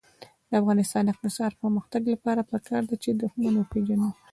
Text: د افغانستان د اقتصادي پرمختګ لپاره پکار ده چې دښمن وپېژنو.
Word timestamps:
د 0.49 0.51
افغانستان 0.61 1.01
د 1.05 1.09
اقتصادي 1.13 1.55
پرمختګ 1.63 2.01
لپاره 2.13 2.41
پکار 2.51 2.81
ده 2.89 2.95
چې 3.03 3.09
دښمن 3.11 3.53
وپېژنو. 3.57 4.09